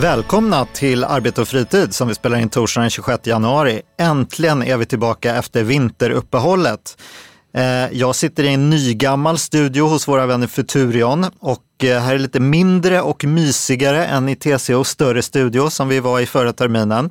[0.00, 3.82] Välkomna till Arbete och fritid som vi spelar in torsdagen den 26 januari.
[3.98, 6.96] Äntligen är vi tillbaka efter vinteruppehållet.
[7.54, 12.18] Eh, jag sitter i en nygammal studio hos våra vänner Futurion och eh, här är
[12.18, 17.10] lite mindre och mysigare än i TCOs större studio som vi var i förra terminen.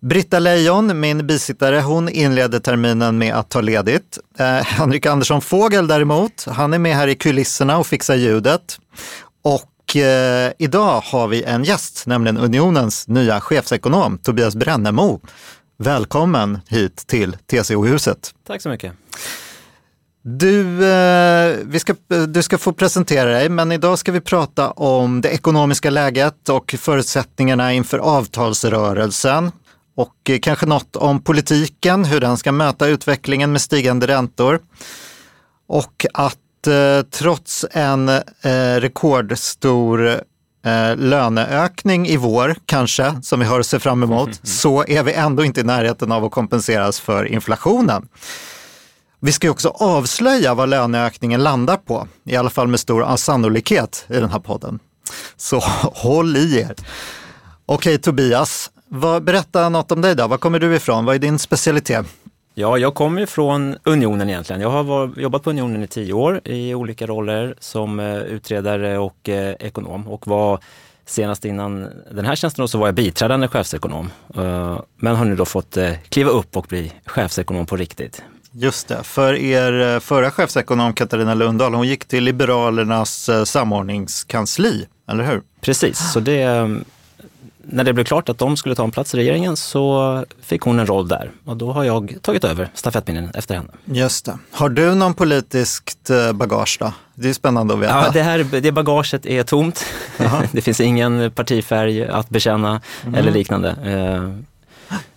[0.00, 4.18] Britta Lejon, min bisittare, hon inleder terminen med att ta ledigt.
[4.38, 8.78] Eh, Henrik Andersson Fågel däremot, han är med här i kulisserna och fixar ljudet.
[9.44, 15.20] Och eh, idag har vi en gäst, nämligen Unionens nya chefsekonom Tobias Brännemo.
[15.78, 18.34] Välkommen hit till TCO-huset.
[18.46, 18.92] Tack så mycket.
[20.22, 21.94] Du, eh, vi ska,
[22.28, 26.74] du ska få presentera dig, men idag ska vi prata om det ekonomiska läget och
[26.78, 29.50] förutsättningarna inför avtalsrörelsen.
[29.96, 34.60] Och eh, kanske något om politiken, hur den ska möta utvecklingen med stigande räntor.
[35.68, 38.20] Och att eh, trots en eh,
[38.76, 40.06] rekordstor
[40.64, 45.12] eh, löneökning i vår, kanske, som vi har att se fram emot, så är vi
[45.12, 48.08] ändå inte i närheten av att kompenseras för inflationen.
[49.20, 54.04] Vi ska ju också avslöja vad löneökningen landar på, i alla fall med stor sannolikhet
[54.08, 54.78] i den här podden.
[55.36, 56.74] Så håll i er.
[57.66, 60.26] Okej Tobias, vad, berätta något om dig då.
[60.26, 61.04] Var kommer du ifrån?
[61.04, 62.06] Vad är din specialitet?
[62.54, 64.62] Ja, jag kommer ju från Unionen egentligen.
[64.62, 68.98] Jag har var, jobbat på Unionen i tio år i olika roller som eh, utredare
[68.98, 70.60] och eh, ekonom och var
[71.06, 74.10] senast innan den här tjänsten så var jag biträdande chefsekonom.
[74.38, 78.22] Uh, men har nu då fått uh, kliva upp och bli chefsekonom på riktigt.
[78.54, 84.86] Just det, för er eh, förra chefsekonom Katarina Lundahl, hon gick till Liberalernas eh, samordningskansli,
[85.10, 85.42] eller hur?
[85.60, 86.70] Precis, så det,
[87.64, 90.78] när det blev klart att de skulle ta en plats i regeringen så fick hon
[90.78, 93.68] en roll där och då har jag tagit över stafettpinnen efter henne.
[93.84, 94.38] Just det.
[94.50, 96.92] Har du någon politiskt eh, bagage då?
[97.14, 98.04] Det är spännande att veta.
[98.04, 99.84] Ja, det, här, det bagaget är tomt.
[100.52, 103.14] det finns ingen partifärg att bekänna mm.
[103.14, 103.76] eller liknande.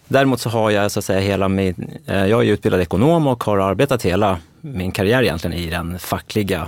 [0.07, 3.57] Däremot så har jag så att säga hela min, jag är utbildad ekonom och har
[3.57, 6.67] arbetat hela min karriär egentligen i den fackliga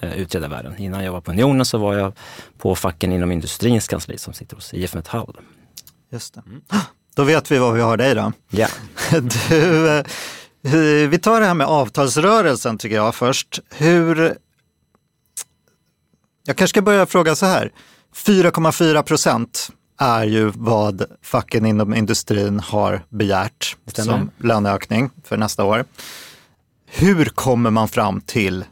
[0.00, 0.78] utredarvärlden.
[0.78, 2.12] Innan jag var på Unionen så var jag
[2.58, 5.36] på facken inom industrins kansli som sitter hos IF Metall.
[6.12, 6.42] Just det.
[7.14, 8.32] Då vet vi vad vi har dig då.
[8.50, 8.68] Ja.
[10.62, 13.60] Du, vi tar det här med avtalsrörelsen tycker jag först.
[13.70, 14.36] Hur...
[16.46, 17.72] Jag kanske ska börja fråga så här.
[18.14, 25.84] 4,4 procent är ju vad facken inom industrin har begärt som löneökning för nästa år.
[26.86, 28.64] Hur kommer man fram till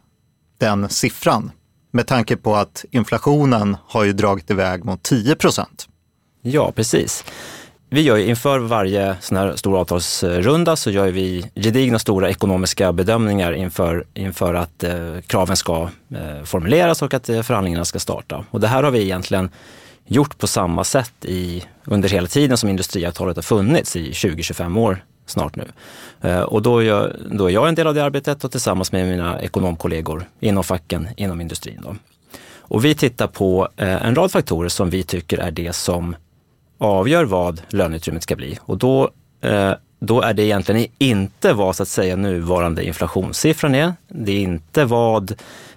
[0.58, 1.50] den siffran?
[1.90, 5.88] Med tanke på att inflationen har ju dragit iväg mot 10 procent.
[6.42, 7.24] Ja, precis.
[7.90, 12.92] Vi gör ju inför varje sån här stor avtalsrunda så gör vi gedigna stora ekonomiska
[12.92, 18.44] bedömningar inför, inför att eh, kraven ska eh, formuleras och att eh, förhandlingarna ska starta.
[18.50, 19.50] Och det här har vi egentligen
[20.06, 25.04] gjort på samma sätt i, under hela tiden som industriavtalet har funnits i 20-25 år
[25.30, 25.64] snart nu.
[26.20, 28.92] Eh, och då är, jag, då är jag en del av det arbetet och tillsammans
[28.92, 31.80] med mina ekonomkollegor inom facken, inom industrin.
[31.82, 31.96] Då.
[32.58, 36.16] Och vi tittar på eh, en rad faktorer som vi tycker är det som
[36.78, 38.58] avgör vad löneutrymmet ska bli.
[38.62, 43.92] Och då, eh, då är det egentligen inte vad så att säga nuvarande inflationssiffran är.
[44.08, 45.34] Det är inte vad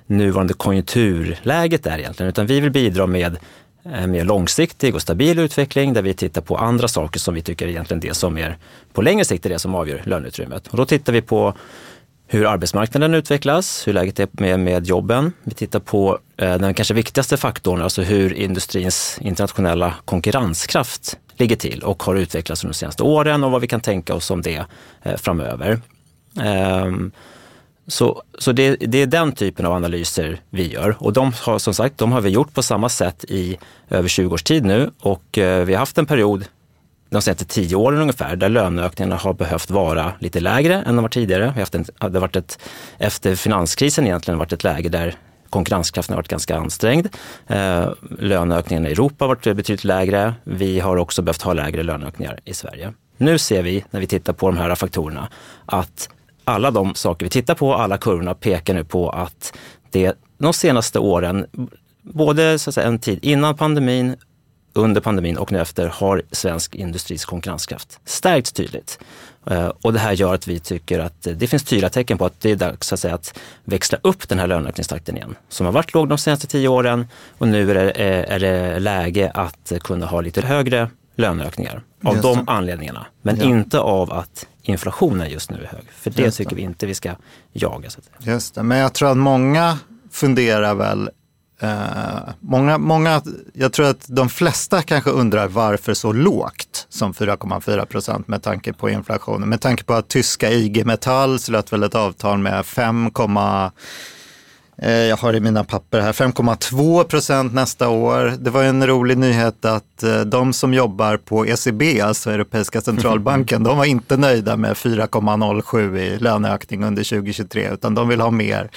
[0.08, 3.38] nuvarande konjunkturläget är egentligen, utan vi vill bidra med
[3.84, 7.66] en mer långsiktig och stabil utveckling där vi tittar på andra saker som vi tycker
[7.66, 8.58] är egentligen det som är
[8.94, 10.68] på längre sikt är det som avgör löneutrymmet.
[10.68, 11.54] Och då tittar vi på
[12.28, 15.34] hur arbetsmarknaden utvecklas, hur läget är med, med jobben.
[15.44, 21.84] Vi tittar på eh, den kanske viktigaste faktorn, alltså hur industrins internationella konkurrenskraft ligger till
[21.84, 24.66] och har utvecklats under de senaste åren och vad vi kan tänka oss om det
[25.04, 25.80] eh, framöver.
[26.84, 27.12] Um,
[27.92, 31.74] så, så det, det, är den typen av analyser vi gör och de har som
[31.74, 33.58] sagt, de har vi gjort på samma sätt i
[33.90, 36.46] över 20 års tid nu och eh, vi har haft en period
[37.10, 41.10] de senaste tio åren ungefär, där löneökningarna har behövt vara lite lägre än de var
[41.10, 41.42] tidigare.
[41.42, 42.60] Vi har haft en, det varit ett,
[42.98, 45.16] efter finanskrisen egentligen varit ett läge där
[45.50, 47.08] konkurrenskraften har varit ganska ansträngd.
[47.48, 47.90] Eh,
[48.20, 50.34] löneökningarna i Europa har varit betydligt lägre.
[50.44, 52.94] Vi har också behövt ha lägre löneökningar i Sverige.
[53.18, 55.30] Nu ser vi, när vi tittar på de här faktorerna,
[55.66, 56.10] att
[56.44, 59.54] alla de saker vi tittar på, alla kurvorna pekar nu på att
[59.90, 61.46] det de senaste åren,
[62.02, 64.16] både så att säga, en tid innan pandemin,
[64.74, 69.00] under pandemin och nu efter har svensk industris konkurrenskraft stärkts tydligt.
[69.50, 72.42] Eh, och det här gör att vi tycker att det finns tydliga tecken på att
[72.42, 75.36] det är dags att, säga, att växla upp den här löneökningstakten igen.
[75.50, 77.92] Som har varit låg de senaste tio åren och nu är det,
[78.34, 83.06] är det läge att kunna ha lite högre löneökningar av de anledningarna.
[83.22, 83.44] Men Ja.
[83.44, 85.84] inte av att inflationen just nu är hög.
[85.92, 86.32] För det det.
[86.32, 87.16] tycker vi inte vi ska
[87.54, 87.90] jaga.
[87.90, 88.28] Så att.
[88.28, 89.78] Just det, men jag tror att många
[90.12, 91.10] funderar väl,
[91.62, 93.22] eh, många, många,
[93.54, 98.74] jag tror att de flesta kanske undrar varför så lågt som 4,4 procent med tanke
[98.74, 99.50] på inflationen.
[99.50, 103.72] Med tanke på att tyska IG Metall slöt väl ett avtal med 5, eh,
[104.84, 108.34] jag har i mina papper här, 5,2 procent nästa år.
[108.40, 113.64] Det var en rolig nyhet att eh, de som jobbar på ECB, alltså Europeiska centralbanken,
[113.64, 118.72] de var inte nöjda med 4,07 i löneökning under 2023, utan de vill ha mer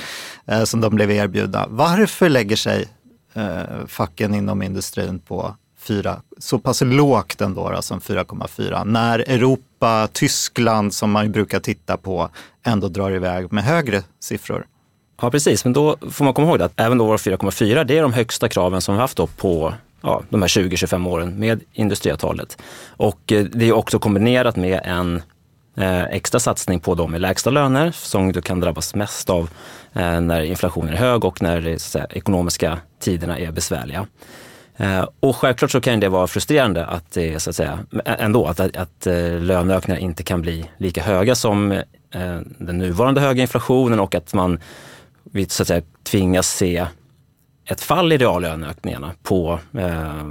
[0.47, 1.67] eh, som de blev erbjudna.
[1.69, 2.89] Varför lägger sig
[3.35, 10.09] eh, facken inom industrin på 4, så pass lågt ändå då, som 4,4 när Europa,
[10.12, 12.31] Tyskland som man brukar titta på
[12.67, 14.67] ändå drar iväg med högre siffror?
[15.20, 15.64] Ja, precis.
[15.64, 18.49] Men då får man komma ihåg att även då våra 4,4, det är de högsta
[18.49, 19.75] kraven som vi haft då på
[20.05, 22.58] ja, de här 20-25 åren med industriavtalet.
[22.87, 25.22] Och eh, det är också kombinerat med en
[25.76, 29.50] eh, extra satsning på de med lägsta löner som du kan drabbas mest av
[29.93, 31.78] eh, när inflationen är hög och när de
[32.10, 34.06] ekonomiska tiderna är besvärliga.
[35.20, 38.76] Och självklart så kan det vara frustrerande att det, så att säga, ändå att, att,
[38.76, 39.06] att
[39.40, 41.82] löneökningar inte kan bli lika höga som
[42.58, 44.58] den nuvarande höga inflationen och att man
[45.34, 46.86] vi så att säga, tvingas se
[47.64, 50.25] ett fall i reallöneökningarna på, eh,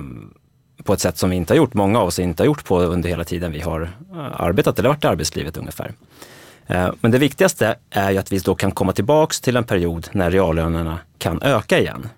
[0.84, 2.82] på ett sätt som vi inte har gjort, många av oss inte har gjort på
[2.82, 5.94] under hela tiden vi har eh, arbetat eller varit i arbetslivet ungefär.
[6.68, 10.08] Eh, men det viktigaste är ju att vi då kan komma tillbaks till en period
[10.12, 12.10] när reallönerna kan öka igen.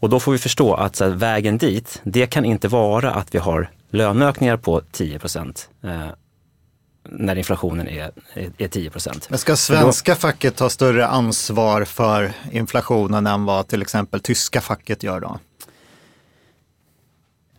[0.00, 3.38] Och då får vi förstå att här, vägen dit, det kan inte vara att vi
[3.38, 6.08] har löneökningar på 10 procent eh,
[7.10, 9.30] när inflationen är, är, är 10 procent.
[9.30, 15.02] Men ska svenska facket ta större ansvar för inflationen än vad till exempel tyska facket
[15.02, 15.38] gör då?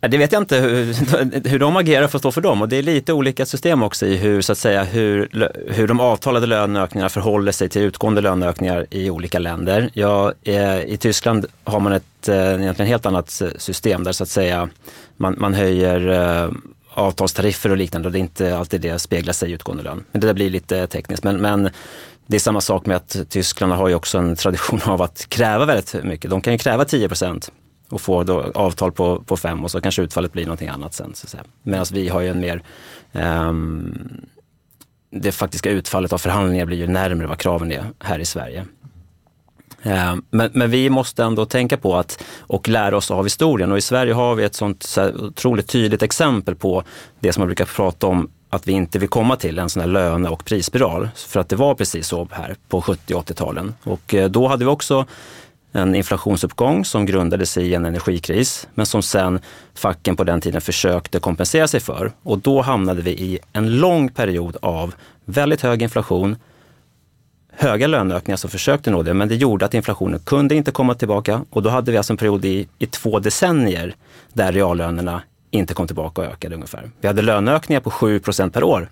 [0.08, 2.78] Det vet jag inte hur, hur de agerar för att stå för dem och det
[2.78, 5.30] är lite olika system också i hur, så att säga, hur,
[5.68, 9.90] hur de avtalade löneökningarna förhåller sig till utgående löneökningar i olika länder.
[9.94, 14.30] Ja, eh, I Tyskland har man ett eh, egentligen helt annat system där så att
[14.30, 14.70] säga
[15.18, 16.52] man, man höjer eh,
[16.96, 20.04] avtalstariffer och liknande och det är inte alltid det speglar sig i utgående lön.
[20.12, 21.24] Men det där blir lite tekniskt.
[21.24, 21.70] Men, men
[22.28, 25.66] det är samma sak med att Tyskland har ju också en tradition av att kräva
[25.66, 26.32] väldigt mycket.
[26.32, 27.52] De kan ju kräva 10 procent
[27.90, 31.16] och få då avtal på, på fem och så kanske utfallet blir någonting annat sen.
[31.16, 31.44] Så att säga.
[31.64, 32.64] Medan vi har ju en mer
[33.12, 34.26] um,
[35.10, 38.66] det faktiska utfallet av förhandlingar blir ju närmare vad kraven är här i Sverige.
[39.86, 43.78] Eh, men, men vi måste ändå tänka på att och lära oss av historien och
[43.78, 46.84] i Sverige har vi ett sånt så här otroligt tydligt exempel på
[47.20, 49.88] det som man brukar prata om att vi inte vill komma till, en sån här
[49.88, 51.10] löne och prisspiral.
[51.16, 53.74] För att det var precis så här på 70 och 80-talen.
[53.84, 55.06] Och eh, då hade vi också
[55.72, 59.40] en inflationsuppgång som grundade sig i en energikris, men som sen
[59.74, 62.12] facken på den tiden försökte kompensera sig för.
[62.24, 64.96] Och då hamnade vi i en lång period av
[65.26, 66.36] väldigt hög inflation,
[67.58, 71.46] höga löneökningar som försökte nå det, men det gjorde att inflationen kunde inte komma tillbaka
[71.50, 73.96] och då hade vi alltså en period i, i två decennier
[74.34, 75.22] där reallönerna
[75.52, 76.92] inte kom tillbaka och ökade ungefär.
[77.02, 78.90] Vi hade löneökningar på 7 procent per år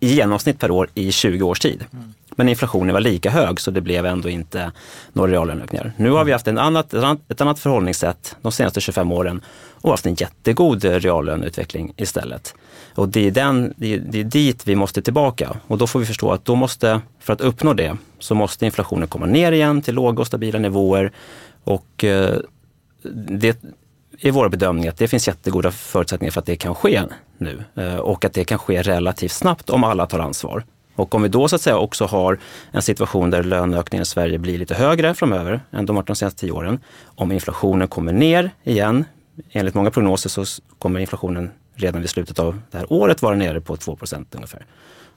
[0.00, 1.84] i genomsnitt per år i 20 års tid.
[1.92, 2.14] Mm.
[2.40, 4.72] Men inflationen var lika hög så det blev ändå inte
[5.12, 5.92] några reallöneökningar.
[5.96, 6.94] Nu har vi haft en annat,
[7.28, 9.40] ett annat- förhållningssätt de senaste 25 åren
[9.72, 12.54] och haft en jättegod reallöneutveckling istället.
[12.94, 16.00] Och det är, den, det, är, det är dit vi måste tillbaka och då får
[16.00, 19.82] vi förstå att då måste, för att uppnå det, så måste inflationen komma ner igen
[19.82, 21.12] till låga och stabila nivåer
[21.64, 22.36] och eh,
[23.12, 23.64] det
[24.20, 27.02] är våra bedömningar att det finns jättegoda förutsättningar för att det kan ske
[27.38, 30.64] nu eh, och att det kan ske relativt snabbt om alla tar ansvar.
[30.94, 32.38] Och om vi då så att säga också har
[32.70, 36.40] en situation där löneökningen i Sverige blir lite högre framöver än de varit de senaste
[36.40, 36.78] tio åren.
[37.04, 39.04] Om inflationen kommer ner igen,
[39.52, 43.60] enligt många prognoser så kommer inflationen redan vid slutet av det här året vara nere
[43.60, 44.66] på 2% ungefär.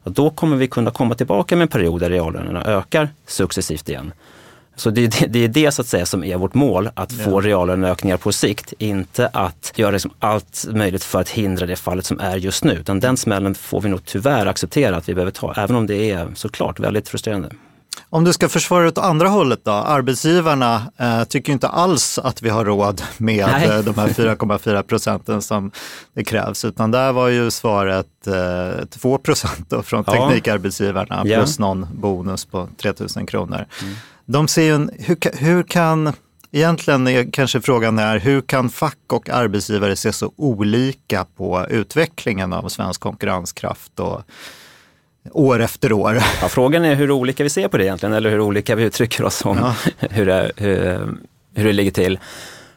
[0.03, 4.13] Och då kommer vi kunna komma tillbaka med en period där reallönerna ökar successivt igen.
[4.75, 7.41] Så det, det, det är det så att säga som är vårt mål, att få
[7.41, 8.73] reallöneökningar på sikt.
[8.77, 12.73] Inte att göra liksom allt möjligt för att hindra det fallet som är just nu.
[12.73, 16.11] Utan den smällen får vi nog tyvärr acceptera att vi behöver ta, även om det
[16.11, 17.49] är såklart väldigt frustrerande.
[18.09, 22.49] Om du ska försvara åt andra hållet då, arbetsgivarna eh, tycker inte alls att vi
[22.49, 23.69] har råd med Nej.
[23.69, 25.71] eh, de här 4,4 procenten som
[26.15, 30.13] det krävs, utan där var ju svaret eh, 2 procent från Ja.
[30.13, 31.35] teknikarbetsgivarna Ja.
[31.37, 33.65] plus någon bonus på 3 000 kronor.
[34.25, 36.13] De ser ju en, hur, hur kan
[36.51, 42.53] egentligen är kanske frågan är hur kan fack och arbetsgivare se så olika på utvecklingen
[42.53, 44.21] av svensk konkurrenskraft och
[45.31, 46.13] år efter år?
[46.41, 49.23] Ja, frågan är hur olika vi ser på det egentligen, eller hur olika vi uttrycker
[49.23, 49.75] oss om ja.
[50.09, 50.77] hur, det, hur,
[51.55, 52.19] hur det ligger till.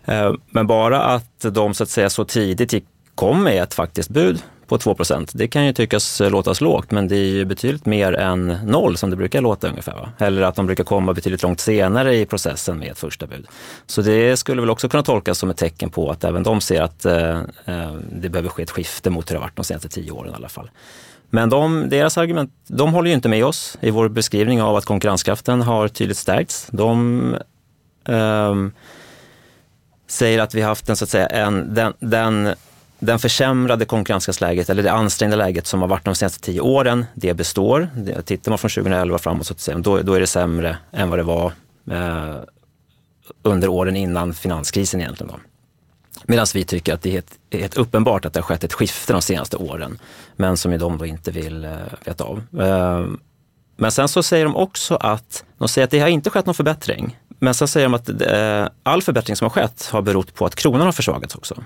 [0.05, 2.85] Eh, men bara att de så att säga så tidigt
[3.15, 7.09] kom med ett faktiskt bud på 2% Det kan ju tyckas eh, låta lågt, men
[7.09, 9.93] det är ju betydligt mer än noll som det brukar låta ungefär.
[9.93, 10.09] Va?
[10.19, 13.47] Eller att de brukar komma betydligt långt senare i processen med ett första bud.
[13.87, 16.83] Så det skulle väl också kunna tolkas som ett tecken på att även de ser
[16.83, 19.89] att eh, eh det behöver ske ett skifte mot hur det har varit de senaste
[19.89, 20.71] tio åren i alla fall.
[21.31, 24.85] Men de, deras argument, de håller ju inte med oss i vår beskrivning av att
[24.85, 26.69] konkurrenskraften har tydligt stärkts.
[26.71, 27.35] De
[28.09, 28.55] eh,
[30.07, 32.55] säger att vi har haft en, så att säga, en, den, den
[32.99, 37.35] den försämrade konkurrenskraftsläget, eller det ansträngda läget som har varit de senaste tio åren, det
[37.35, 37.89] består.
[38.25, 41.19] Tittar man från 2011 framåt, så att säga, då, då är det sämre än vad
[41.19, 41.53] det var
[41.91, 42.37] eh,
[43.43, 45.33] under åren innan finanskrisen egentligen.
[46.25, 49.13] Medan vi tycker att det är helt, helt, uppenbart att det har skett ett skifte
[49.13, 49.99] de senaste åren,
[50.37, 51.71] men som de då inte vill eh,
[52.05, 52.43] veta av.
[52.61, 53.07] Eh,
[53.77, 56.55] men sen så säger de också att, de säger att det har inte skett någon
[56.55, 57.19] förbättring.
[57.39, 60.55] Men sen säger de att eh, all förbättring som har skett har berott på att
[60.55, 61.65] kronan har försvagats också.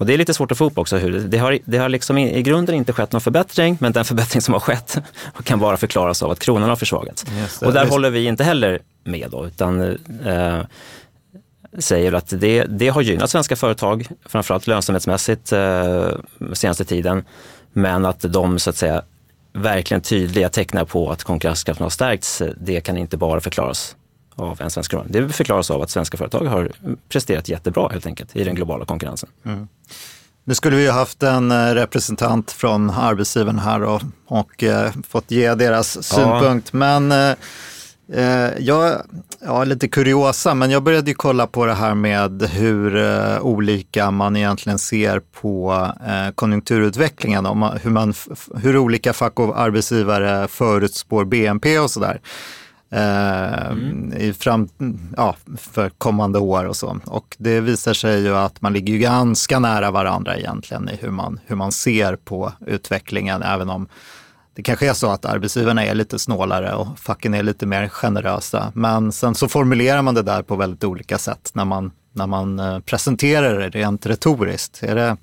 [0.00, 0.96] Och det är lite svårt att få upp också.
[0.96, 4.04] Hur, det har, det har liksom i, i grunden inte skett någon förbättring, men den
[4.04, 4.98] förbättring som har skett
[5.44, 7.24] kan bara förklaras av att kronan har försvagats.
[7.62, 9.80] och där håller vi inte heller med då, utan
[10.26, 10.60] eh,
[11.78, 16.08] säger att det, det har gynnat svenska företag, framförallt lönsamhetsmässigt eh,
[16.52, 17.24] senaste tiden,
[17.72, 19.02] men att de så att säga
[19.52, 23.96] verkligen tydliga tecknar på att konkurrenskraften har stärkts, det kan inte bara förklaras
[24.40, 25.04] av en svensk krona.
[25.08, 26.72] Det förklaras av att svenska företag har
[27.08, 29.28] presterat jättebra helt enkelt i den globala konkurrensen.
[29.44, 29.68] Mm.
[30.44, 35.30] Nu skulle vi ju haft en eh, representant från arbetsgivaren här och, och eh, fått
[35.30, 36.68] ge deras synpunkt.
[36.72, 36.78] Ja.
[36.78, 37.34] Men eh,
[38.12, 39.02] eh, jag,
[39.40, 44.10] ja, lite kuriosa, men jag började ju kolla på det här med hur eh, olika
[44.10, 45.86] man egentligen ser på
[46.34, 47.46] konjunkturutvecklingen.
[47.46, 48.14] Om hur, man,
[48.54, 52.20] hur olika fack och arbetsgivare förutspår BNP och sådär
[52.90, 54.12] mm.
[54.16, 54.68] i fram,
[55.16, 57.00] ja, för kommande år och så.
[57.04, 61.10] Och det visar sig ju att man ligger ju ganska nära varandra egentligen i hur
[61.10, 63.88] man, hur man ser på utvecklingen, även om
[64.54, 68.72] det kanske är så att arbetsgivarna är lite snålare och facken är lite mer generösa.
[68.74, 72.58] Men sen så formulerar man det där på väldigt olika sätt när man, när man
[72.58, 74.82] eh, presenterar det rent retoriskt.
[74.82, 75.16] Är det,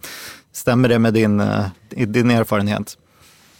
[0.54, 2.98] stämmer det med din, eh, din erfarenhet?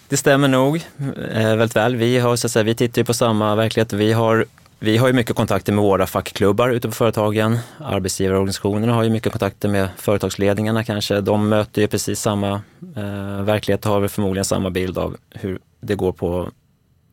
[0.10, 0.86] Det stämmer nog
[1.32, 1.96] eh, väldigt väl.
[1.96, 3.94] Vi, har, så att säga, vi tittar på samma verklighet.
[3.94, 4.46] Vi har,
[4.80, 7.58] vi har ju mycket kontakter med våra fackklubbar ute på företagen.
[7.80, 11.22] Arbetsgivarorganisationerna har ju mycket kontakter med företagsledningarna kanske.
[11.22, 12.62] De möter ju precis samma
[12.96, 16.50] eh, verklighet och har väl förmodligen samma bild av hur det går på,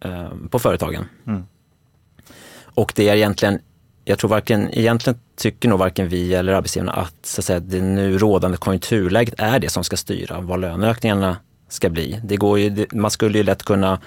[0.01, 1.05] eh, på företagen.
[1.27, 1.45] Mm.
[2.65, 3.59] Och det är egentligen,
[4.05, 7.81] jag tror varken, egentligen tycker nog varken vi eller arbetsgivarna att, så att säga, det
[7.81, 11.37] nu rådande konjunkturläget är det som ska styra vad löneökningarna
[11.75, 12.21] ska bli.
[12.25, 14.01] Det går ju, man skulle ju lätt kunna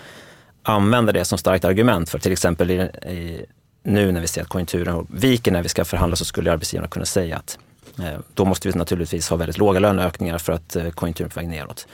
[0.63, 3.45] använda det som starkt argument för till exempel i, i,
[3.83, 7.05] nu när vi ser att konjunkturen viker när vi ska förhandla så skulle arbetsgivarna kunna
[7.05, 7.59] säga att
[7.99, 11.39] eh, då måste vi naturligtvis ha väldigt låga löneökningar för att eh, konjunkturen är på
[11.39, 11.87] väg neråt.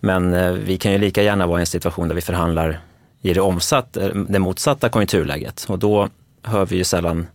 [0.00, 2.80] Men eh, vi kan ju lika gärna vara i en situation där vi förhandlar
[3.22, 6.08] i det, omsatt, eh, det motsatta konjunkturläget och då
[6.42, 7.26] hör vi ju sällan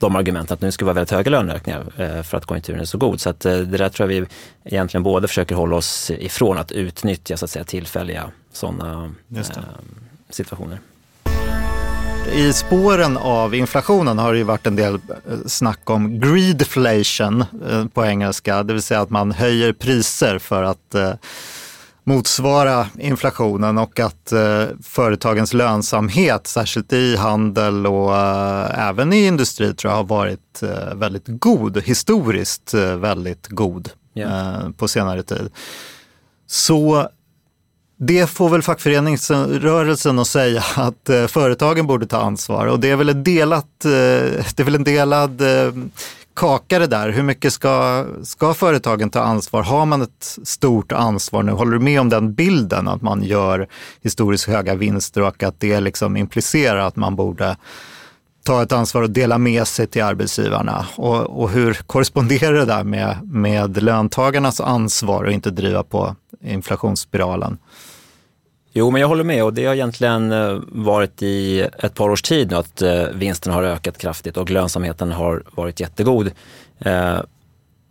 [0.00, 2.84] de argumenten att nu ska vi ha väldigt höga löneökningar eh, för att konjunkturen är
[2.84, 3.20] så god.
[3.20, 4.26] Så att eh, det där tror jag vi
[4.64, 9.42] egentligen både försöker hålla oss ifrån att utnyttja så att säga, tillfälliga sådana eh,
[10.30, 10.78] situationer.
[12.32, 14.98] I spåren av inflationen har det ju varit en del
[15.46, 17.44] snack om greedflation
[17.94, 20.94] på engelska, det vill säga att man höjer priser för att
[22.08, 29.74] motsvara inflationen och att eh, företagens lönsamhet, särskilt i handel och eh, även i industri,
[29.74, 34.70] tror jag har varit eh, väldigt god, historiskt eh, väldigt god yeah.
[34.70, 35.50] på senare tid.
[36.46, 37.08] Så
[37.98, 42.96] det får väl fackföreningsrörelsen att säga att eh, företagen borde ta ansvar och det är
[42.96, 45.42] väl, delat, eh, det är väl en delad
[46.38, 47.10] kaka det där.
[47.10, 49.62] Hur mycket ska, ska företagen ta ansvar?
[49.62, 51.52] Har man ett stort ansvar nu?
[51.52, 53.68] Håller du med om den bilden att man gör
[54.02, 57.56] historiskt höga vinster och att det liksom implicerar att man borde
[58.44, 60.86] ta ett ansvar och dela med sig till arbetsgivarna?
[60.96, 67.58] Och, och hur korresponderar det där med, med löntagarnas ansvar och inte driva på inflationsspiralen?
[68.78, 72.22] Jo, men jag håller med och det har egentligen eh, varit i ett par års
[72.22, 76.30] tid nu att eh, vinsten har ökat kraftigt och lönsamheten har varit jättegod
[76.78, 77.20] eh,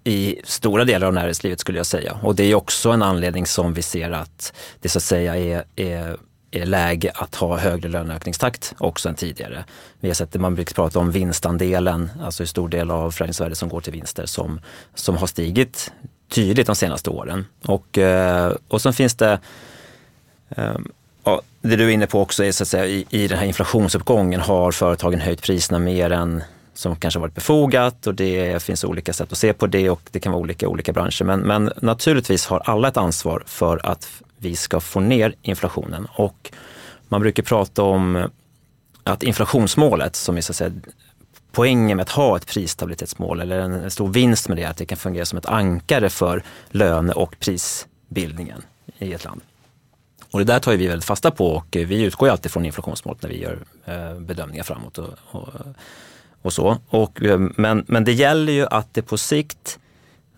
[0.03, 2.17] i stora delar av näringslivet skulle jag säga.
[2.21, 5.63] Och det är också en anledning som vi ser att det så att säga är,
[5.75, 6.17] är
[6.51, 9.65] är läge att ha högre löneökningstakt också än tidigare.
[9.99, 13.57] Vi har sett det, man brukar prata om vinstandelen, alltså hur stor del av förädlingsvärdet
[13.57, 14.61] som går till vinster som,
[14.95, 15.91] som har stigit
[16.29, 17.45] tydligt de senaste åren.
[17.65, 17.99] Och,
[18.67, 19.39] och sen finns det
[20.49, 20.91] Ehm,
[21.23, 23.45] ja, det du är inne på också är så att säga i, i den här
[23.45, 29.13] inflationsuppgången har företagen höjt priserna mer än som kanske varit befogat och det finns olika
[29.13, 31.23] sätt att se på det och det kan vara olika i olika branscher.
[31.23, 36.51] Men, men naturligtvis har alla ett ansvar för att vi ska få ner inflationen och
[37.09, 38.29] man brukar prata om
[39.03, 40.71] att inflationsmålet, som är så att säga
[41.51, 44.97] poängen med att ha ett prisstabilitetsmål eller en stor vinst med det, att det kan
[44.97, 48.61] fungera som ett ankare för löne och prisbildningen
[48.97, 49.41] i ett land.
[50.31, 52.65] Och det där tar vi väldigt fasta på och eh, vi utgår ju alltid från
[52.65, 55.49] inflationsmålet när vi gör eh, bedömningar framåt och, och,
[56.41, 56.77] och så.
[56.89, 59.79] Och, eh, men, men det gäller ju att det på sikt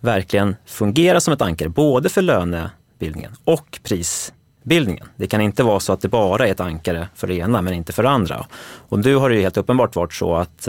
[0.00, 5.06] verkligen fungerar som ett ankare, både för lönebildningen och prisbildningen.
[5.16, 7.74] Det kan inte vara så att det bara är ett ankare för det ena men
[7.74, 8.46] inte för det andra.
[8.88, 10.68] Och nu har det ju helt uppenbart varit så att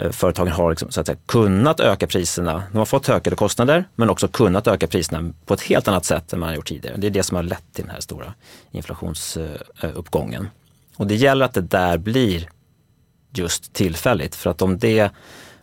[0.00, 2.62] Eh, företagen har liksom, så att säga, kunnat öka priserna.
[2.72, 6.32] De har fått ökade kostnader men också kunnat öka priserna på ett helt annat sätt
[6.32, 6.96] än man har gjort tidigare.
[6.96, 8.34] Det är det som har lett till den här stora
[8.70, 10.48] inflationsuppgången.
[10.96, 12.48] Och det gäller att det där blir
[13.32, 15.10] just tillfälligt för att om det,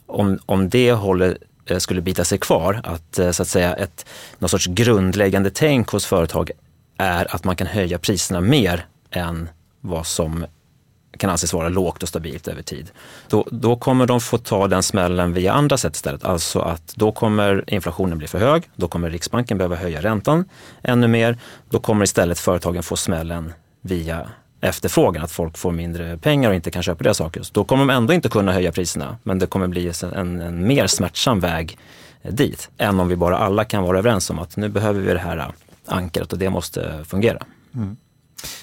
[0.05, 4.05] om, om det håller, eh, skulle bita sig kvar, att eh, så att säga ett,
[4.39, 6.51] någon sorts grundläggande tänk hos företag
[6.97, 9.49] är att man kan höja priserna mer än
[9.81, 10.45] vad som
[11.21, 12.91] kan anses vara lågt och stabilt över tid.
[13.29, 16.23] Då, då kommer de få ta den smällen via andra sätt istället.
[16.23, 20.45] Alltså att då kommer inflationen bli för hög, då kommer Riksbanken behöva höja räntan
[20.83, 21.37] ännu mer.
[21.69, 24.27] Då kommer istället företagen få smällen via
[24.61, 27.41] efterfrågan, att folk får mindre pengar och inte kan köpa deras saker.
[27.41, 30.67] Så då kommer de ändå inte kunna höja priserna, men det kommer bli en, en
[30.67, 31.77] mer smärtsam väg
[32.21, 35.13] eh, dit, än om vi bara alla kan vara överens om att nu behöver vi
[35.13, 35.47] det här eh,
[35.85, 37.43] ankaret och det måste fungera.
[37.75, 37.97] Mm.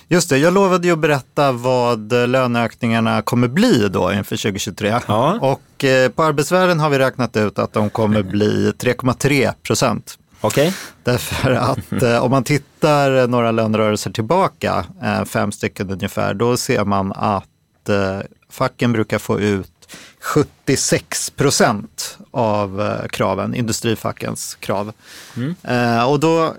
[0.08, 5.00] Just det, jag lovade ju att berätta vad löneökningarna kommer bli då inför 2023.
[5.06, 5.38] Ja.
[5.40, 10.18] Och eh, på Arbetsvärlden har vi räknat ut att de kommer bli 3,3 procent.
[10.40, 10.72] Okay.
[11.04, 16.84] Därför att eh, om man tittar några lönerörelser tillbaka, eh, fem stycken ungefär, då ser
[16.84, 19.72] man att eh, facken brukar få ut
[20.20, 24.92] 76 procent av eh, kraven, industrifackens krav.
[25.36, 25.54] Mm.
[25.62, 26.54] Eh, och då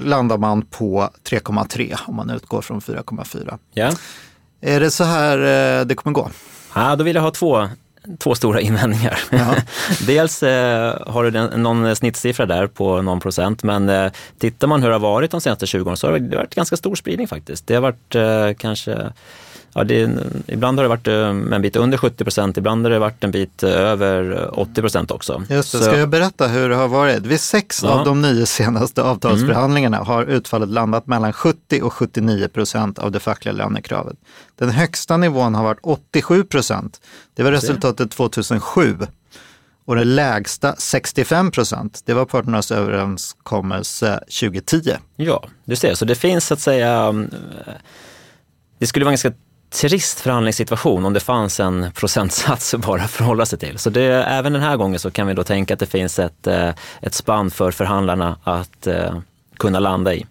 [0.00, 3.58] landar man på 3,3 om man utgår från 4,4.
[3.74, 3.92] Ja.
[4.60, 6.30] Är det så här eh, det kommer gå?
[6.74, 7.68] Ja, då vill jag ha två,
[8.18, 9.18] två stora invändningar.
[9.30, 9.54] Ja.
[10.06, 14.88] Dels eh, har du någon snittsiffra där på någon procent, men eh, tittar man hur
[14.88, 17.66] det har varit de senaste 20 åren så har det varit ganska stor spridning faktiskt.
[17.66, 19.12] Det har varit eh, kanske
[19.76, 20.10] Ja, det,
[20.46, 23.30] ibland har det varit eh, en bit under 70 procent, ibland har det varit en
[23.30, 25.42] bit eh, över 80 procent också.
[25.50, 27.26] Just det, ska jag berätta hur det har varit?
[27.26, 27.90] Vid sex ja.
[27.90, 30.06] av de nio senaste avtalsförhandlingarna mm.
[30.06, 34.16] har utfallet landat mellan 70 och 79 procent av det fackliga lönekravet.
[34.54, 37.00] Den högsta nivån har varit 87 procent.
[37.34, 38.96] Det var resultatet 2007.
[39.84, 44.92] Och det lägsta 65 procent, det var parternas överenskommelse 2010.
[45.16, 47.30] Ja, du ser, så det finns så att säga mm,
[48.78, 49.32] det skulle vara ganska
[49.80, 53.78] trist förhandlingssituation om det fanns en procentsats att bara förhålla sig till.
[53.78, 56.46] Så det, även den här gången så kan vi då tänka att det finns ett,
[56.46, 59.18] eh, ett spann för förhandlarna att eh,
[59.56, 60.26] kunna landa i.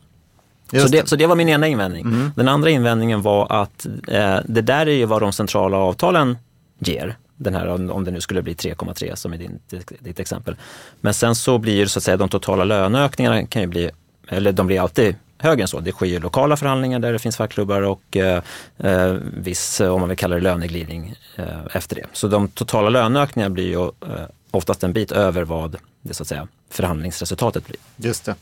[0.72, 2.02] Så det, så det, var min ena invändning.
[2.02, 2.32] Mm.
[2.36, 6.38] Den andra invändningen var att eh, det där är ju vad de centrala avtalen
[6.80, 7.18] ger.
[7.38, 9.60] Den här, om det nu skulle bli 3,3 som i din,
[10.00, 10.56] ditt exempel.
[11.02, 13.92] Men sen så blir ju så att säga de totala löneökningarna kan ju bli,
[14.28, 15.80] eller de blir alltid högre än så.
[15.80, 18.42] Det sker ju lokala förhandlingar där det finns fackklubbar och eh,
[18.78, 22.06] eh viss, eh, om man vill kalla det löneglidning eh, efter det.
[22.14, 26.28] Så de totala löneökningarna blir ju eh, oftast en bit över vad det så att
[26.28, 27.78] säga förhandlingsresultatet blir.
[27.98, 28.36] Just det.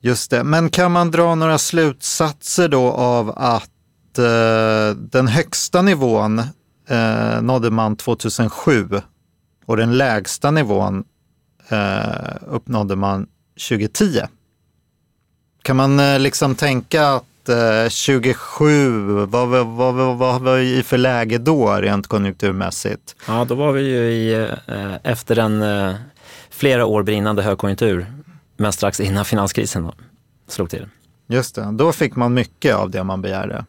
[0.00, 6.38] Just det, men kan man dra några slutsatser då av att eh, den högsta nivån
[6.88, 8.88] eh, nådde man 2007
[9.66, 11.04] och den lägsta nivån
[11.68, 13.26] eh, uppnådde man
[13.68, 14.20] 2010?
[15.62, 19.48] Kan man eh, liksom tänka att eh, 27, vad,
[20.18, 23.16] var vi i för läge då rent konjunkturmässigt?
[23.26, 24.32] Ja, då var vi ju i,
[24.66, 25.94] eh, efter en eh,
[26.50, 28.06] flera år brinnande högkonjunktur,
[28.56, 29.94] men strax innan finanskrisen då,
[30.48, 30.86] slog till.
[31.26, 33.64] Just det, då fick man mycket av det man begärde.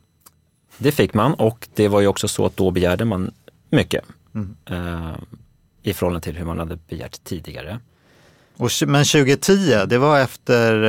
[0.77, 3.32] Det fick man och det var ju också så att då begärde man
[3.69, 4.04] mycket
[4.36, 4.56] mm.
[4.65, 5.15] eh,
[5.84, 7.80] i förhållande till hur man hade begärt tidigare.
[8.58, 10.84] Och, men 2010, det var efter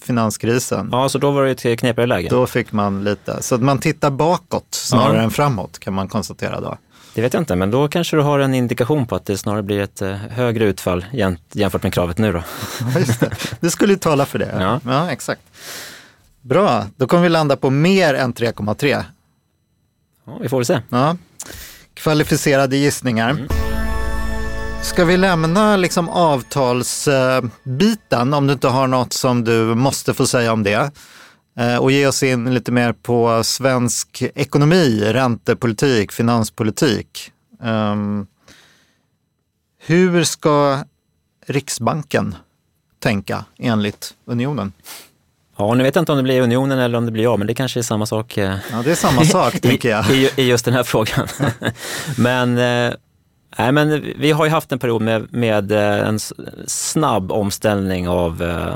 [0.00, 0.88] finanskrisen.
[0.92, 2.28] Ja, så då var det ett knepigare läge.
[2.28, 5.22] Då fick man lite, så att man tittar bakåt snarare ja.
[5.22, 6.78] än framåt kan man konstatera då.
[7.14, 9.62] Det vet jag inte, men då kanske du har en indikation på att det snarare
[9.62, 11.04] blir ett eh, högre utfall
[11.52, 12.42] jämfört med kravet nu då.
[12.94, 13.30] Ja, just det.
[13.60, 14.56] det skulle ju tala för det.
[14.60, 15.42] Ja, ja exakt.
[16.40, 19.04] Bra, då kommer vi landa på mer än 3,3.
[20.24, 20.80] Ja, vi får väl se.
[20.88, 21.16] Ja.
[21.94, 23.46] Kvalificerade gissningar.
[24.82, 30.52] Ska vi lämna liksom avtalsbiten, om du inte har något som du måste få säga
[30.52, 30.90] om det,
[31.58, 37.32] eh, och ge oss in lite mer på svensk ekonomi, räntepolitik, finanspolitik.
[37.62, 38.26] Um,
[39.86, 40.78] hur ska
[41.46, 42.34] Riksbanken
[43.02, 44.72] tänka enligt unionen?
[45.56, 47.46] Ja, nu vet jag inte om det blir unionen eller om det blir jag, men
[47.46, 48.36] det kanske är samma sak.
[48.36, 50.10] eh, Ja, det är samma sak tänker jag.
[50.10, 51.28] I, I just den här frågan.
[52.16, 52.92] men, eh,
[53.58, 56.18] nej, men vi har ju haft en period med, med eh, en
[56.66, 58.66] snabb omställning av, eh,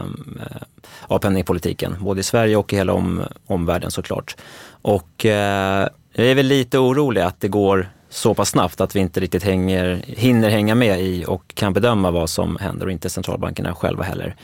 [0.40, 0.62] eh,
[1.02, 4.36] av penningpolitiken, både i Sverige och i hela om, omvärlden såklart.
[4.82, 9.00] Och eh, jag är väl lite orolig att det går så pass snabbt att vi
[9.00, 13.10] inte riktigt hänger, hinner hänga med i och kan bedöma vad som händer och inte
[13.10, 14.36] centralbankerna själva heller.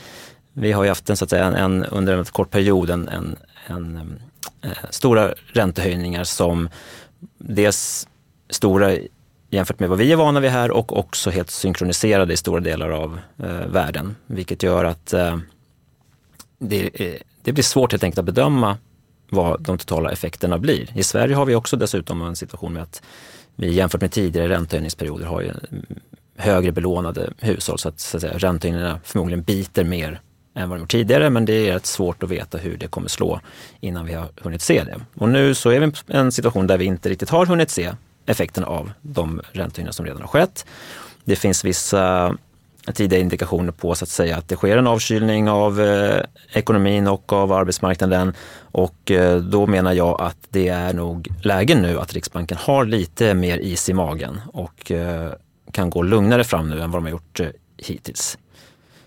[0.52, 3.08] Vi har ju haft en, så att säga, en, en, under en kort period en,
[3.08, 3.36] en,
[3.66, 4.18] en
[4.90, 6.68] stora räntehöjningar som
[7.38, 8.08] dels
[8.50, 8.96] stora
[9.50, 12.90] jämfört med vad vi är vana vid här och också helt synkroniserade i stora delar
[12.90, 14.16] av eh, världen.
[14.26, 15.38] Vilket gör att eh,
[16.58, 18.78] det, eh, det blir svårt helt enkelt att bedöma
[19.30, 20.90] vad de totala effekterna blir.
[20.94, 23.02] I Sverige har vi också dessutom en situation med att
[23.56, 25.84] vi jämfört med tidigare räntehöjningsperioder har ju mm,
[26.37, 30.20] högre belånade hushåll så att, så att säga, räntehöjningarna förmodligen biter mer
[30.54, 33.08] än vad de gjort tidigare men det är rätt svårt att veta hur det kommer
[33.08, 33.40] slå
[33.80, 35.00] innan vi har hunnit se det.
[35.14, 37.92] Och nu så är vi i en situation där vi inte riktigt har hunnit se
[38.28, 40.66] effekterna av de räntehöjningar som redan har skett.
[41.24, 42.34] Det finns vissa
[42.94, 47.32] tidiga indikationer på så att säga att det sker en avkylning av eh, ekonomin och
[47.32, 48.32] av arbetsmarknaden.
[48.60, 53.34] Och eh, då menar jag att det är nog läge nu att Riksbanken har lite
[53.34, 55.32] mer is i magen och eh,
[55.72, 58.38] kan gå lugnare fram nu än vad de har gjort eh, hittills.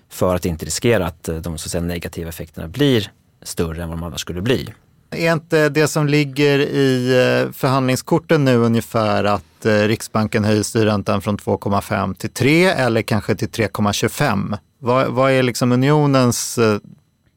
[0.09, 3.89] För att inte riskera att eh, de så att säga, negativa effekterna blir större än
[3.89, 4.73] vad de annars skulle bli.
[5.15, 11.21] Är inte det som ligger i eh, förhandlingskorten nu ungefär att eh, Riksbanken höjer styrräntan
[11.21, 14.57] från 2,5 till 3 eller kanske till 3,25?
[14.79, 16.77] Vad, vad är liksom unionens eh,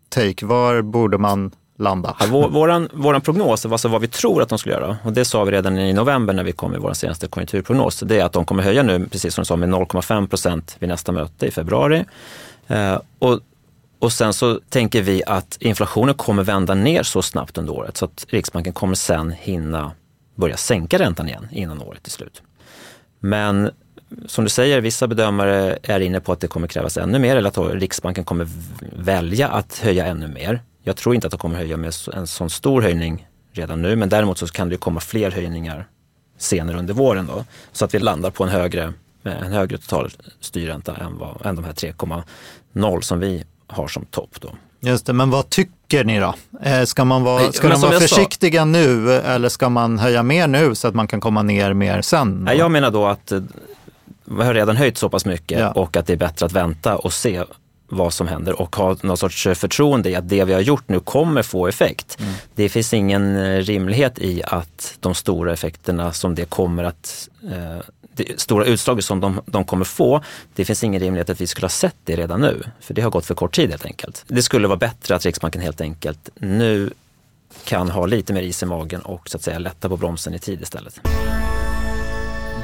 [0.08, 0.46] take?
[0.46, 2.16] Var borde man landa?
[2.20, 5.24] Ja, vår, våran, våran prognos, alltså vad vi tror att de skulle göra, och det
[5.24, 8.32] sa vi redan i november när vi kom med vår senaste konjunkturprognos, det är att
[8.32, 11.50] de kommer höja nu, precis som du sa, med 0,5 procent vid nästa möte i
[11.50, 12.04] februari.
[12.66, 13.40] Eh, och,
[14.04, 18.04] och sen så tänker vi att inflationen kommer vända ner så snabbt under året så
[18.04, 19.92] att Riksbanken kommer sen hinna
[20.34, 22.42] börja sänka räntan igen innan året är slut.
[23.20, 23.70] Men
[24.26, 27.48] som du säger, vissa bedömare är inne på att det kommer krävas ännu mer eller
[27.48, 28.48] att Riksbanken kommer
[28.96, 30.62] välja att höja ännu mer.
[30.82, 34.08] Jag tror inte att de kommer höja med en sån stor höjning redan nu, men
[34.08, 35.86] däremot så kan det komma fler höjningar
[36.38, 40.96] senare under våren då, så att vi landar på en högre, en högre total styrränta
[40.96, 44.50] än, vad, än de här 3,0 som vi har som topp då.
[44.80, 46.34] Just det, men vad tycker ni då?
[46.62, 49.98] Eh, Ska, man vara, Nej, ska de vara jag sa- försiktiga nu eller ska man
[49.98, 52.44] höja mer nu så att man kan komma ner mer sen?
[52.44, 53.40] Nej, jag menar då att eh,
[54.24, 55.70] vi har redan höjt så pass mycket Ja.
[55.72, 57.42] och att det är bättre att vänta och se
[57.88, 61.00] vad som händer och ha någon sorts förtroende i att det vi har gjort nu
[61.00, 62.18] kommer få effekt.
[62.54, 67.84] Det finns ingen eh, rimlighet i att de stora effekterna som det kommer att eh,
[68.16, 70.22] det stora utslaget som de, de kommer få,
[70.54, 72.62] det finns ingen rimlighet att vi skulle ha sett det redan nu.
[72.80, 74.24] För det har gått för kort tid helt enkelt.
[74.28, 76.90] Det skulle vara bättre att Riksbanken helt enkelt nu
[77.64, 80.38] kan ha lite mer is i magen och så att säga lätta på bromsen i
[80.38, 81.00] tid istället.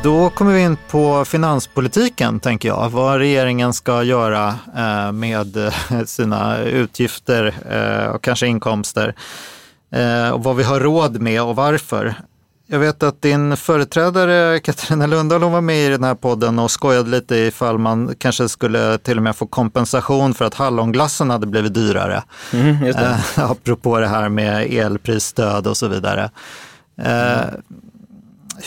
[0.02, 2.90] Då kommer vi in på finanspolitiken, tänker jag.
[2.90, 9.14] Vad regeringen ska göra eh, med eh, sina utgifter eh, och kanske inkomster.
[10.32, 12.14] Och vad vi har råd med och varför.
[12.72, 16.70] Jag vet att din företrädare Katarina Lundahl hon var med i den här podden och
[16.70, 21.46] skojade lite ifall man kanske skulle till och med få kompensation för att hallonglassen hade
[21.46, 22.22] blivit dyrare.
[22.52, 23.20] Mm, just det.
[23.36, 26.30] Eh, apropå det här med elprisstöd och så vidare.
[27.02, 27.40] Eh,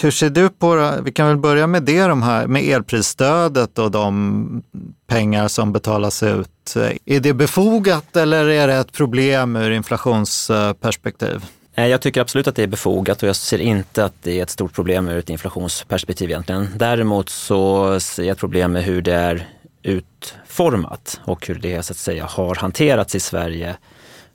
[0.01, 1.01] hur ser du på det?
[1.03, 4.63] Vi kan väl börja med det, de här, med elprisstödet och de
[5.07, 6.75] pengar som betalas ut.
[7.05, 11.45] Är det befogat eller är det ett problem ur inflationsperspektiv?
[11.75, 14.43] Eh, jag tycker absolut att det är befogat och jag ser inte att det är
[14.43, 16.67] ett stort problem ur ett inflationsperspektiv egentligen.
[16.75, 19.47] Däremot så ser jag ett problem med hur det är
[19.83, 23.75] utformat och hur det så att säga har hanterats i Sverige.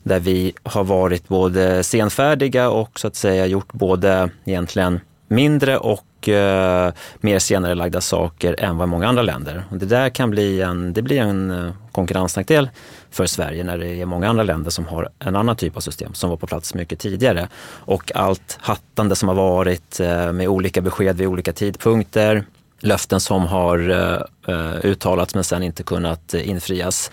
[0.03, 6.29] Där vi har varit både senfärdiga och så att säga gjort både egentligen mindre och
[6.29, 9.64] eh, mer senare lagda saker än vad många andra länder.
[9.70, 12.70] Och det där kan bli en, det blir en eh, konkurrensnackdel
[13.11, 16.14] för Sverige när det är många andra länder som har en annan typ av system
[16.14, 17.49] som var på plats mycket tidigare.
[17.66, 22.44] Och allt hattande som har varit eh, med olika besked vid olika tidpunkter,
[22.81, 27.11] löften som har eh, eh, uttalats men sen inte kunnat infrias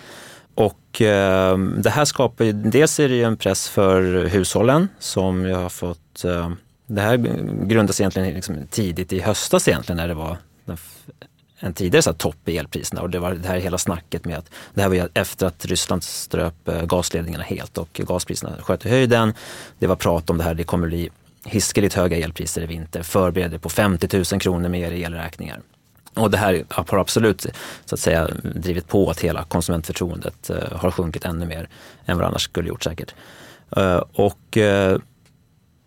[0.54, 0.80] och
[1.78, 5.68] det här skapar ju, dels är det ju en press för hushållen som jag har
[5.68, 6.24] fått,
[6.86, 7.16] det här
[7.66, 10.36] grundas egentligen liksom tidigt i höstas egentligen när det var
[11.58, 14.50] en tidigare så topp i elpriserna och det var det här hela snacket med att
[14.74, 19.34] det här var efter att Ryssland ströp eh, gasledningarna helt och gaspriserna sköt i höjden.
[19.78, 21.10] Det var prat om det här, det kommer bli
[21.44, 23.02] hiskeligt höga elpriser i vinter.
[23.02, 25.60] Förbered dig på 50 000 kronor mer i elräkningar.
[26.14, 27.46] Och det här har absolut
[27.84, 31.68] så att säga, drivit på att hela konsumentförtroendet eh, har sjunkit ännu mer
[32.06, 33.14] än vad det annars skulle gjort säkert.
[33.76, 34.58] Eh, och,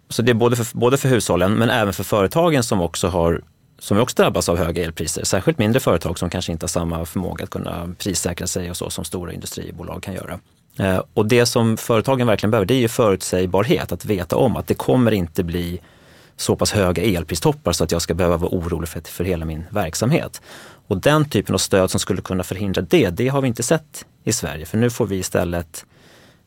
[0.09, 3.41] så det är både för, både för hushållen men även för företagen som också har
[3.79, 5.23] som också drabbas av höga elpriser.
[5.23, 8.89] Särskilt mindre företag som kanske inte har samma förmåga att kunna prissäkra sig och så
[8.89, 10.39] som stora industribolag kan göra.
[10.79, 14.67] Eh, och det som företagen verkligen behöver det är ju förutsägbarhet, att veta om att
[14.67, 15.81] det kommer inte bli
[16.35, 19.65] så pass höga elpristoppar så att jag ska behöva vara orolig för, för hela min
[19.69, 20.41] verksamhet.
[20.87, 24.05] Och den typen av stöd som skulle kunna förhindra det, det har vi inte sett
[24.23, 24.65] i Sverige.
[24.65, 25.85] För nu får vi istället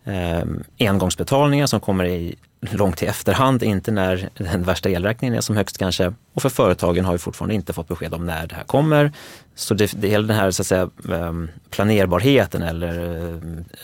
[0.04, 0.42] eh,
[0.78, 2.34] engångsbetalningar som kommer i
[2.70, 6.12] långt i efterhand, inte när den värsta elräkningen är som högst kanske.
[6.32, 9.12] Och för företagen har vi fortfarande inte fått besked om när det här kommer.
[9.54, 13.16] Så det, det hela den här så att säga, ehm, planerbarheten eller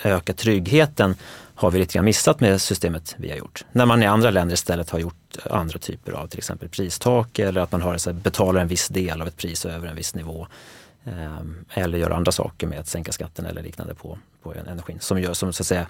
[0.05, 1.14] eh, öka tryggheten
[1.55, 3.64] har vi lite grann missat med systemet vi har gjort.
[3.73, 7.61] När man i andra länder istället har gjort andra typer av till exempel pristak eller
[7.61, 10.14] att man har, så här, betalar en viss del av ett pris över en viss
[10.14, 10.47] nivå.
[11.05, 14.19] Ehm, eller gör andra saker med att sänka skatten eller liknande på
[14.57, 15.01] energin.
[15.01, 15.87] Som, gör, som så att säga,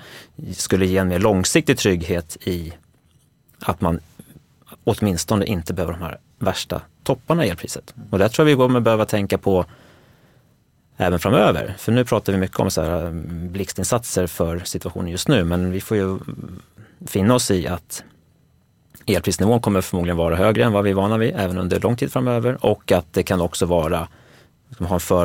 [0.53, 2.73] skulle ge en mer långsiktig trygghet i
[3.61, 4.01] att man
[4.85, 7.95] åtminstone inte behöver de här värsta topparna i elpriset.
[8.11, 9.65] Och där tror jag vi kommer behöva tänka på
[10.97, 11.75] även framöver.
[11.79, 15.73] För nu pratar vi mycket om så här mm, blixtinsatser för situationen just nu, men
[15.73, 16.19] vi får ju
[17.07, 18.05] finna oss i att
[19.07, 22.13] elprisnivån kommer förmodligen vara högre än vad vi är vana vid, även under lång tid
[22.13, 22.65] framöver.
[22.65, 24.09] Och att det kan också vara,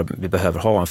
[0.08, 0.88] vi behöver ha en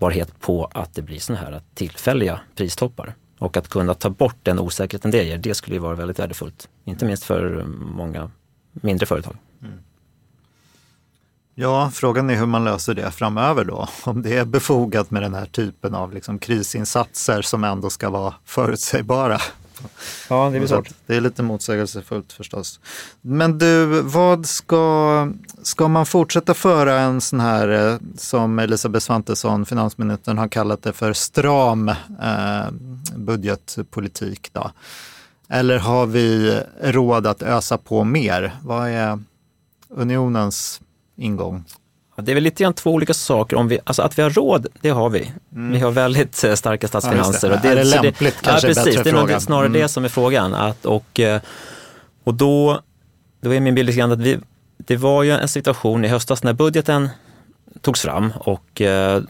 [0.00, 3.14] förberedbarhet på att det blir sådana här tillfälliga pristoppar.
[3.38, 6.68] Och att kunna ta bort den osäkerheten det ger, det skulle ju vara väldigt värdefullt.
[6.86, 7.64] Inte minst för
[7.96, 8.30] många
[8.72, 9.36] mindre företag.
[9.62, 9.78] Mm.
[11.54, 13.88] Ja, frågan är hur man löser det framöver då.
[14.04, 18.34] Om det är befogat med den här typen av liksom krisinsatser som ändå ska vara
[18.44, 19.38] förutsägbara.
[20.28, 20.90] Ja, det är svårt.
[21.06, 22.80] Det är lite motsägelsefullt förstås.
[23.20, 25.28] Men du, vad ska,
[25.62, 30.92] ska man fortsätta föra en sån här, eh, som Elisabeth Svantesson, finansministern, har kallat det
[30.92, 32.70] för stram eh,
[33.16, 34.70] budgetpolitik då?
[35.48, 38.56] Eller har vi råd att ösa på mer?
[38.62, 39.18] Vad är
[39.88, 40.80] unionens
[41.16, 41.64] ingång?
[42.20, 43.56] Det är väl lite grann två olika saker.
[43.56, 45.32] Om vi, alltså att vi har råd, det har vi.
[45.52, 45.72] Mm.
[45.72, 47.50] Vi har väldigt eh, starka statsfinanser.
[47.50, 47.56] Ja, det.
[47.56, 48.68] Och det, är det lämpligt det, kanske?
[48.68, 49.02] Ja, precis.
[49.02, 49.80] Det är nog snarare mm.
[49.80, 50.54] det som är frågan.
[50.54, 51.40] Att, och, eh,
[52.24, 52.80] och då,
[53.40, 54.38] då är min bild lite grann att vi,
[54.76, 57.08] det var ju en situation i höstas när budgeten
[57.80, 59.22] togs fram och eh,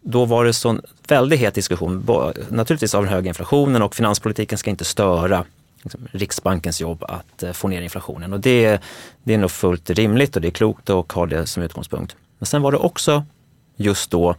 [0.00, 2.06] då var det sån väldigt het diskussion,
[2.48, 5.44] naturligtvis av den höga inflationen och finanspolitiken ska inte störa
[5.86, 8.32] liksom, Riksbankens jobb att eh, få ner inflationen.
[8.32, 8.80] Och det,
[9.22, 12.16] det är nog fullt rimligt och det är klokt att ha det som utgångspunkt.
[12.38, 13.24] Men sen var det också
[13.76, 14.32] just då,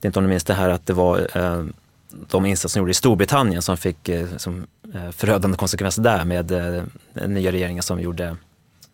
[0.00, 1.64] det är inte om du minns det här att det var eh,
[2.10, 6.52] de insatser som gjordes i Storbritannien som fick eh, som, eh, förödande konsekvenser där med
[6.52, 6.82] eh,
[7.12, 8.36] den nya regeringen som gjorde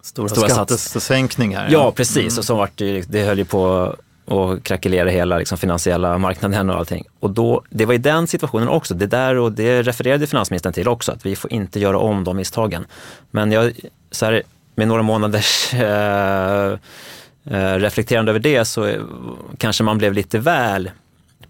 [0.02, 1.68] Stora, stora skattesänkningar.
[1.70, 2.32] Ja, precis.
[2.32, 2.38] Mm.
[2.38, 3.94] Och så vart det höll ju på
[4.26, 7.04] och krackelera hela liksom, finansiella marknaden och allting.
[7.20, 10.88] Och då, det var i den situationen också, det där och det refererade finansministern till
[10.88, 12.86] också, att vi får inte göra om de misstagen.
[13.30, 13.72] Men jag,
[14.10, 14.42] så här,
[14.74, 16.78] med några månaders eh,
[17.50, 18.92] eh reflekterande över det så
[19.58, 20.90] kanske man blev lite väl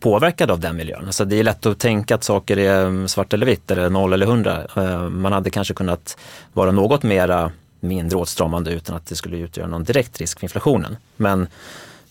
[0.01, 1.07] påverkad av den miljön.
[1.07, 4.13] Alltså det är lätt att tänka att saker är mm, svart eller vitt eller noll
[4.13, 4.63] eller hundra.
[4.77, 6.19] Eh, man hade kanske kunnat
[6.53, 10.97] vara något mera mindre åtstramande utan att det skulle utgöra någon direkt risk för inflationen.
[11.17, 11.49] Men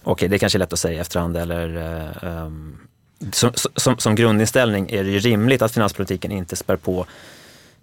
[0.05, 1.77] okej, det är kanske är lätt att säga i efterhand eller
[2.25, 2.77] um,
[3.31, 7.05] som, som, som, grundinställning är det ju rimligt att finanspolitiken inte spär på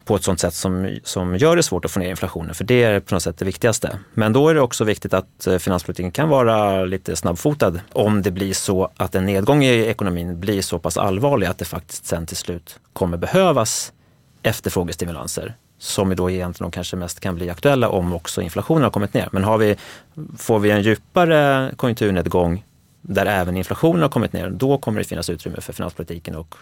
[0.04, 2.82] på ett sånt sätt som, som gör det svårt att få ner inflationen, för det
[2.82, 3.98] är på något sätt det viktigaste.
[4.14, 8.30] Men då är det också viktigt att eh, finanspolitiken kan vara lite snabbfotad om det
[8.30, 12.26] blir så att en nedgång i ekonomin blir så pass allvarlig att det faktiskt sen
[12.26, 13.92] till slut kommer behövas
[14.42, 19.28] efterfrågestimulanser som då egentligen kanske mest kan bli aktuella om också inflationen har kommit ner.
[19.32, 19.76] Men vi,
[20.38, 22.64] får vi en djupare konjunkturnedgång
[23.00, 26.54] där även inflationen har kommit ner, då kommer det finnas utrymme för finanspolitiken och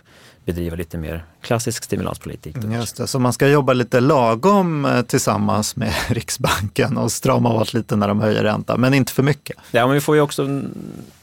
[0.44, 2.56] bedriva lite mer klassisk stimulanspolitik.
[2.72, 7.74] Just det, så man ska jobba lite lagom eh, tillsammans med Riksbanken och strama åt
[7.74, 9.56] lite när de höjer räntan, men inte för mycket.
[9.70, 10.62] Ja, men vi får ju också,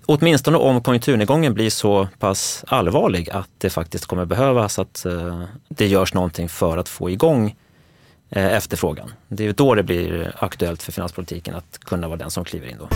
[0.06, 5.88] åtminstone om konjunkturnedgången blir så pass allvarlig att det faktiskt kommer behövas att uh, det
[5.88, 7.67] görs någonting för att få igång Eh,
[8.30, 9.12] efterfrågan.
[9.28, 12.78] Det är då det blir aktuellt för finanspolitiken att kunna vara den som kliver in
[12.80, 12.90] då.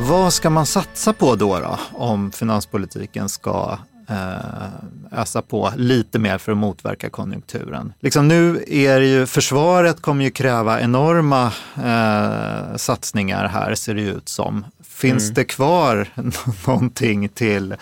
[0.00, 6.38] Vad ska man satsa på då, då om finanspolitiken ska eh, ösa på lite mer
[6.38, 7.92] för att motverka konjunkturen?
[8.00, 14.02] Liksom nu är det ju, försvaret kommer ju kräva enorma eh, satsningar här ser det
[14.02, 14.64] ut som.
[14.84, 15.34] Finns mm.
[15.34, 16.08] det kvar
[16.66, 17.74] någonting till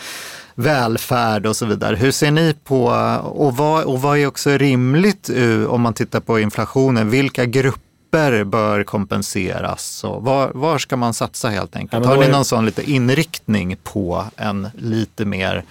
[0.59, 1.97] välfärd och så vidare.
[1.97, 2.85] Hur ser ni på,
[3.23, 5.31] och vad, och vad är också rimligt
[5.68, 10.05] om man tittar på inflationen, vilka grupper bör kompenseras?
[10.05, 12.05] Och var, var ska man satsa helt enkelt?
[12.05, 15.64] Ja, Har ni någon sån lite inriktning på en lite mer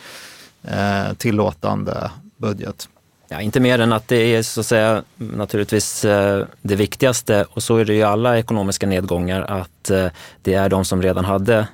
[0.63, 2.89] eh, tillåtande budget?
[3.29, 7.63] Ja, inte mer än att det är så att säga naturligtvis eh, det viktigaste och
[7.63, 10.07] så är det ju alla ekonomiska nedgångar att eh,
[10.41, 11.67] det är de som redan hade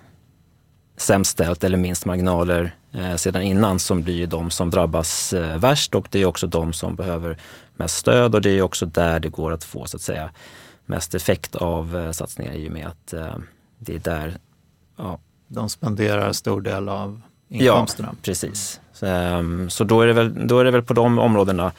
[0.97, 2.75] sämst ställt eller minst marginaler
[3.17, 6.95] sedan innan som blir de som drabbas eh, värst och det är också de som
[6.95, 7.37] behöver
[7.75, 10.29] mest stöd och det är också där det går att få så att säga
[10.85, 13.35] mest effekt av eh, satsningar i och med att eh,
[13.79, 14.37] det är där
[14.97, 15.19] ja.
[15.47, 18.09] de spenderar stor del av inkomsterna.
[18.11, 18.79] Ja, precis.
[18.93, 21.71] Så, ehm, så då, är det väl, då är det väl på de områdena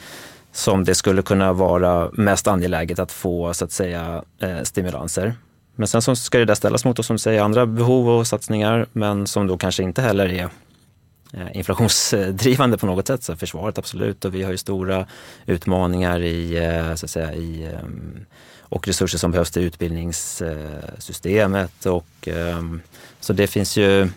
[0.52, 5.34] som det skulle kunna vara mest angeläget att få så att säga eh, stimulanser.
[5.76, 9.26] Men sen så ska det där ställas mot, som säger, andra behov och satsningar, men
[9.26, 10.50] som då kanske inte heller är eh,
[11.52, 13.22] inflationsdrivande på något sätt.
[13.22, 15.06] Så försvaret absolut och vi har ju stora
[15.46, 18.24] utmaningar i, eh, så att säga, i, ehm,
[18.60, 21.86] och resurser som behövs till utbildningssystemet.
[21.86, 22.28] Och,
[23.20, 24.08] så det finns ju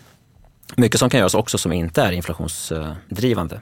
[0.76, 3.60] mycket som kan göras också som inte är inflationsdrivande.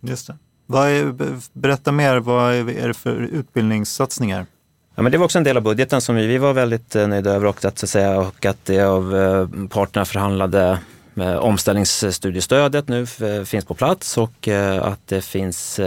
[0.00, 0.36] Just det.
[0.66, 1.14] Vad är,
[1.52, 4.46] berätta mer, vad är det för utbildningssatsningar?
[4.94, 7.08] Ja, men det var också en del av budgeten som vi, vi var väldigt eh,
[7.08, 10.78] nöjda över och att, så att, säga, och att det av eh, parterna förhandlade eh,
[11.20, 15.80] Eh, omställningsstudiestödet nu eh, finns på plats och eh, att det finns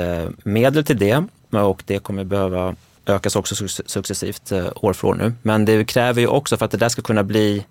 [0.44, 5.34] medel till det och det kommer behöva ökas också successivt år för år nu.
[5.42, 7.66] Men det kräver ju också för att det där ska kunna bli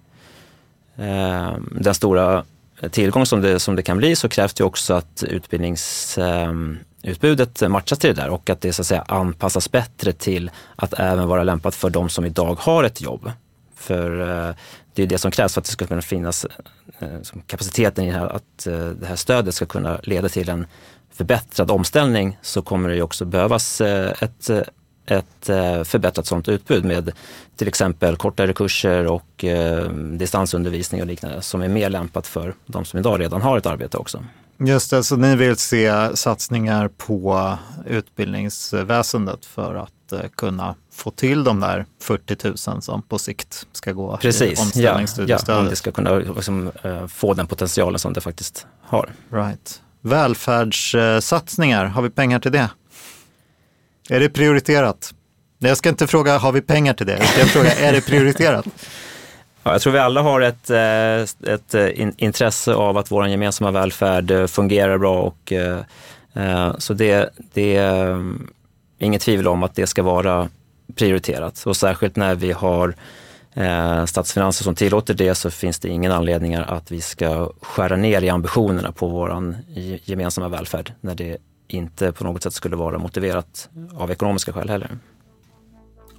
[1.71, 2.45] den stora
[2.91, 8.15] tillgång som det, som det kan bli så krävs det också att utbildningsutbudet matchas till
[8.15, 11.75] det där och att det så att säga anpassas bättre till att även vara lämpat
[11.75, 13.31] för de som idag har ett jobb.
[13.77, 14.55] För
[15.01, 16.47] det är det som krävs för att det ska kunna finnas
[16.99, 17.09] eh,
[17.47, 20.67] kapaciteten i det här, att eh, det här stödet ska kunna leda till en
[21.13, 24.63] förbättrad omställning så kommer det ju också behövas eh, ett, eh,
[25.07, 27.13] ett eh, förbättrat sådant utbud med
[27.57, 29.45] till exempel kortare kurser och
[30.13, 33.99] distansundervisning och liknande som är mer lämpat för de som idag redan har ett arbete
[33.99, 34.25] också.
[34.65, 41.45] Just det, så ni vill se satsningar på utbildningsväsendet för att eh, kunna få till
[41.45, 45.49] de där 40 000 som på sikt ska gå Precis, i omställningsstudiestödet.
[45.49, 49.13] Ja, ja, om det ska kunna liksom, eh, få den potentialen som det faktiskt har.
[49.31, 49.83] Right.
[50.01, 52.71] Välfärdssatsningar, har vi pengar till det?
[54.09, 55.15] Är det prioriterat?
[55.59, 57.19] Jag ska inte fråga, har vi pengar till det?
[57.19, 58.67] Jag ska fråga, är det prioriterat?
[59.63, 63.71] Ja, jag tror vi alla har ett, eh, ett eh, intresse av att vår gemensamma
[63.71, 65.53] välfärd eh, fungerar bra och
[66.79, 68.25] så det, det är
[68.99, 70.49] inget tvivel om att det ska vara
[70.95, 72.95] prioriterat och särskilt när vi har
[74.07, 78.29] statsfinanser som tillåter det så finns det ingen anledning att vi ska skära ner i
[78.29, 79.55] ambitionerna på vår
[80.05, 81.37] gemensamma välfärd när det
[81.69, 84.99] inte på något sätt skulle vara motiverat av ekonomiska skäl heller.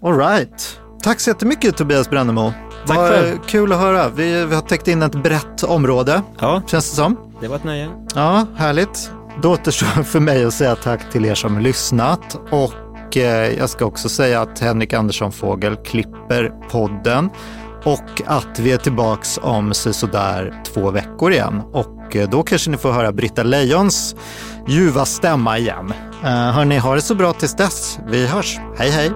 [0.02, 0.80] All right.
[1.04, 2.54] Tack så jättemycket Tobias Brännemo.
[2.88, 3.38] Tack själv.
[3.48, 4.10] Kul att höra.
[4.10, 6.62] Vi, vi har täckt in ett brett område, ja.
[6.68, 7.18] känns det som.
[7.42, 7.90] Det var ett nöje.
[8.16, 9.12] Ja, härligt.
[9.42, 13.86] Då återstår för mig att säga tack till er som lyssnat och eh, jag ska
[13.86, 17.30] också säga att Henrik Andersson Fågel klipper podden
[17.84, 21.62] och att vi är tillbaks om sådär två veckor igen.
[21.74, 24.16] Och eh, då kanske ni får höra Britta Lejons
[24.68, 25.94] ljuva stämma igen.
[26.24, 28.00] Uh, hörni, ha det så bra tills dess.
[28.08, 28.60] Vi hörs.
[28.78, 29.12] Hej hej!